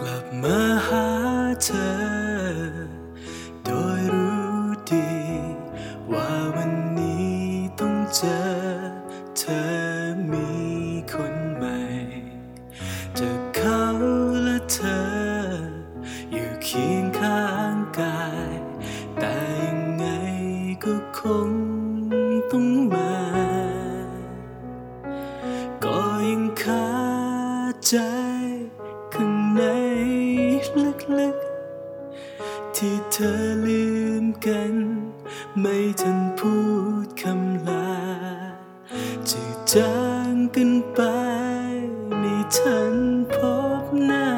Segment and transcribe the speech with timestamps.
[0.00, 1.08] กลับมาหา
[1.64, 1.92] เธอ
[3.64, 5.10] โดยรู้ดี
[6.12, 7.34] ว่าวันนี้
[7.80, 8.42] ต้องเจอ
[9.38, 9.62] เธอ
[10.32, 10.50] มี
[11.12, 11.78] คนใหม่
[13.18, 13.82] จะเขา
[14.44, 15.02] และเธอ
[16.32, 17.44] อยู่เคียงข้า
[17.74, 18.54] งกาย
[19.18, 20.06] แต่ยังไง
[20.84, 21.53] ก็คง
[32.78, 33.32] ที่เธอ
[33.66, 33.84] ลื
[34.22, 34.74] มกัน
[35.60, 36.54] ไม่ทันพู
[37.04, 37.90] ดคำลา
[39.28, 39.42] จะ
[39.72, 39.96] จา
[40.30, 41.00] งกันไป
[42.18, 42.94] ไม่ทัน
[43.32, 43.34] พ
[43.82, 44.28] บหน้า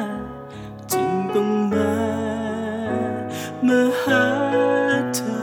[0.91, 1.97] จึงต้องมา
[3.67, 4.25] มาหา
[5.15, 5.39] เธอ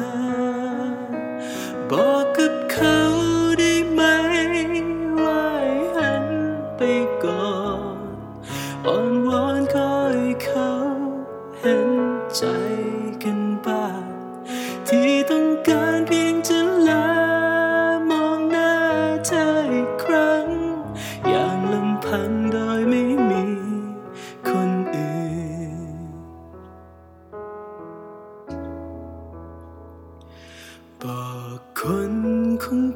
[1.91, 2.99] บอกกับเขา
[3.59, 4.01] ได้ไหม
[5.23, 5.45] ว่า
[5.95, 6.27] หัน
[6.77, 6.81] ไป
[7.25, 7.55] ก่อ
[7.97, 7.99] น
[8.87, 9.84] อ่อนวอนขอ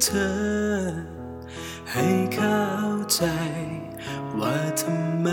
[0.03, 0.29] เธอ
[1.91, 2.65] ให้เข้า
[3.13, 3.23] ใจ
[4.39, 5.27] ว่าทำไม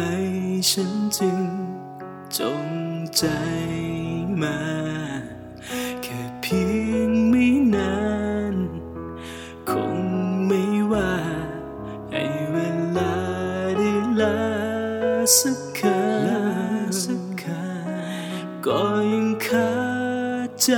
[0.70, 1.41] ฉันจึง
[2.39, 2.69] จง
[3.17, 3.25] ใจ
[4.42, 4.58] มา
[6.03, 7.97] แค่เพียงไม่นา
[8.53, 8.56] น
[9.70, 9.98] คง
[10.47, 11.14] ไม่ว่า
[12.12, 12.56] ให้เว
[12.97, 13.14] ลา
[13.78, 14.39] ได้ลา
[15.39, 16.06] สักครั้
[17.20, 17.23] ง
[18.67, 19.73] ก็ยังคา
[20.62, 20.70] ใจ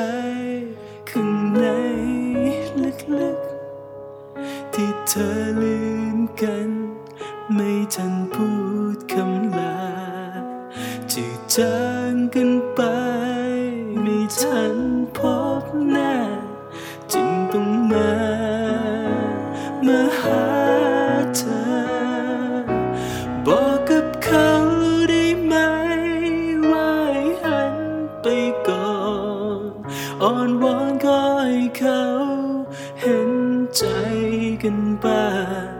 [7.70, 8.48] ไม่ทันพู
[8.96, 9.78] ดคำลา
[11.12, 11.78] จืดจา
[12.10, 12.80] งกันไป
[14.02, 14.76] ไม่ทัน
[15.16, 15.18] พ
[15.62, 16.16] บหน้า
[17.12, 18.14] จึงต้องมา
[19.86, 20.46] มาหา
[21.36, 21.60] เธอ
[23.46, 24.50] บอกกับเขา
[25.08, 25.54] ได้ไหม
[26.70, 27.76] ว่าให้หัน
[28.22, 28.26] ไป
[28.68, 28.96] ก่อ
[29.58, 29.60] น
[30.22, 32.02] อ่อนวอนขอให้เขา
[33.00, 33.32] เห็น
[33.76, 33.84] ใจ
[34.62, 35.26] กันบ้า
[35.76, 35.77] ง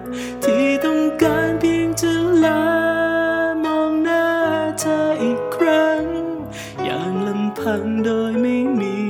[6.89, 9.08] อย่างลำพังโดยไม่มี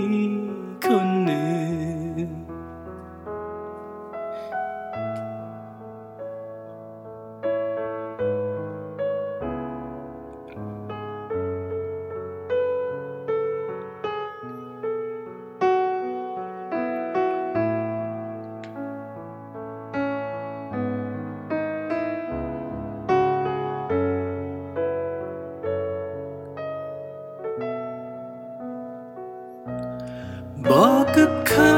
[30.67, 31.75] บอกกับเขา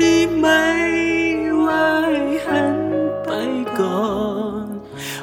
[0.00, 0.46] ได้ไหม
[1.64, 1.88] ว่า
[2.46, 2.78] หัน
[3.24, 3.30] ไป
[3.78, 4.06] ก่อ
[4.64, 4.66] น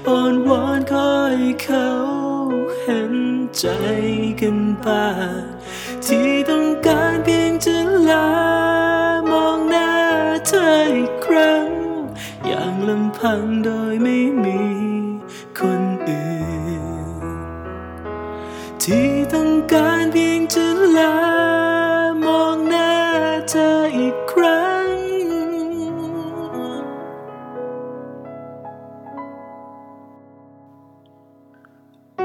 [0.08, 1.90] อ่อนวอนขอให้เขา
[2.82, 3.16] เห็น
[3.58, 3.66] ใจ
[4.42, 5.42] กันบ้าง
[6.06, 7.78] ที่ต้องการเพียงจะ
[8.10, 8.30] ลา
[9.32, 9.92] มองหน้า
[10.48, 10.66] เธอ
[10.96, 11.70] อีกครั้ง
[12.48, 14.62] อย่างลำพังโดยไม่มี
[15.60, 16.30] คนอื่
[17.24, 17.38] น
[18.84, 20.66] ที่ต้องการเพียงจะ
[20.98, 21.16] ลา
[23.50, 24.92] เธออีกครั้ง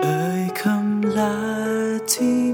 [0.03, 1.37] เอ่ยคำลา
[2.13, 2.50] ที่